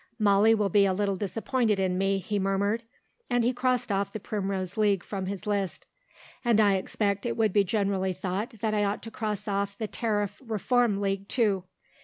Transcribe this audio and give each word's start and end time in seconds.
"Molly 0.17 0.55
will 0.55 0.69
be 0.69 0.87
a 0.87 0.93
little 0.93 1.15
disappointed 1.15 1.79
in 1.79 1.95
me," 1.95 2.17
he 2.17 2.39
murmured, 2.39 2.81
and 3.29 3.55
crossed 3.55 3.91
off 3.91 4.11
the 4.11 4.19
Primrose 4.19 4.75
League 4.75 5.03
from 5.03 5.27
his 5.27 5.45
list. 5.45 5.85
"And 6.43 6.59
I 6.59 6.73
expect 6.73 7.23
it 7.27 7.37
would 7.37 7.53
be 7.53 7.63
generally 7.63 8.13
thought 8.13 8.49
that 8.61 8.73
I 8.73 8.83
ought 8.83 9.03
to 9.03 9.11
cross 9.11 9.47
off 9.47 9.77
the 9.77 9.87
Tariff 9.87 10.41
Reform 10.43 11.01
League, 11.01 11.27
too." 11.27 11.65